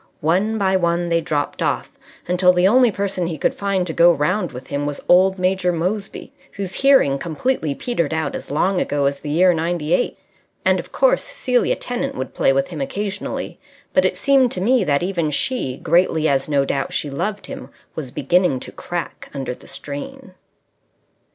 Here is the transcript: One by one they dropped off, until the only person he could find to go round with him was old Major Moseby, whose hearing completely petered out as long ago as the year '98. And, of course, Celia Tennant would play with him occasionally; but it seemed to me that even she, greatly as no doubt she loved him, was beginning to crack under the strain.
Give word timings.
One 0.21 0.57
by 0.57 0.75
one 0.77 1.09
they 1.09 1.21
dropped 1.21 1.61
off, 1.61 1.91
until 2.27 2.53
the 2.53 2.67
only 2.67 2.91
person 2.91 3.27
he 3.27 3.37
could 3.37 3.53
find 3.53 3.85
to 3.85 3.93
go 3.93 4.11
round 4.11 4.51
with 4.51 4.65
him 4.65 4.87
was 4.87 5.03
old 5.07 5.37
Major 5.37 5.71
Moseby, 5.71 6.31
whose 6.53 6.73
hearing 6.81 7.19
completely 7.19 7.75
petered 7.75 8.11
out 8.11 8.33
as 8.33 8.49
long 8.49 8.81
ago 8.81 9.05
as 9.05 9.19
the 9.19 9.29
year 9.29 9.53
'98. 9.53 10.17
And, 10.65 10.79
of 10.79 10.91
course, 10.91 11.23
Celia 11.25 11.75
Tennant 11.75 12.15
would 12.15 12.33
play 12.33 12.51
with 12.51 12.69
him 12.69 12.81
occasionally; 12.81 13.59
but 13.93 14.03
it 14.03 14.17
seemed 14.17 14.51
to 14.53 14.59
me 14.61 14.83
that 14.85 15.03
even 15.03 15.29
she, 15.29 15.77
greatly 15.77 16.27
as 16.27 16.49
no 16.49 16.65
doubt 16.65 16.93
she 16.93 17.11
loved 17.11 17.45
him, 17.45 17.69
was 17.93 18.09
beginning 18.09 18.59
to 18.61 18.71
crack 18.71 19.29
under 19.35 19.53
the 19.53 19.67
strain. 19.67 20.33